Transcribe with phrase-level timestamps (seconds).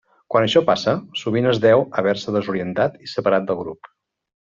[0.35, 0.95] Quan això passa,
[1.25, 3.97] sovint es deu a haver-se desorientat i separat del grup.